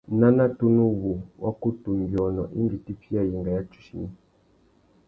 Nana 0.19 0.43
tunu 0.57 0.83
wu 1.01 1.11
wá 1.41 1.49
kutu 1.61 1.89
nʼbiônô 1.99 2.43
indi 2.59 2.77
tifiya 2.85 3.21
yenga 3.29 3.51
ya 3.57 3.61
tsuchimi. 3.69 4.07